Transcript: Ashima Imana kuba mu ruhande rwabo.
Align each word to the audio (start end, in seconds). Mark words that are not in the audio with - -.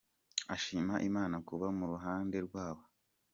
Ashima 0.55 0.95
Imana 1.09 1.35
kuba 1.47 1.67
mu 1.77 1.85
ruhande 1.91 2.37
rwabo. 2.47 2.83